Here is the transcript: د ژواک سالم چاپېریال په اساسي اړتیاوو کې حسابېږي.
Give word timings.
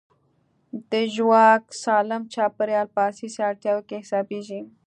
د 0.91 0.93
ژواک 1.15 1.63
سالم 1.83 2.23
چاپېریال 2.33 2.87
په 2.95 3.01
اساسي 3.09 3.39
اړتیاوو 3.49 3.85
کې 3.87 3.97
حسابېږي. 4.03 4.61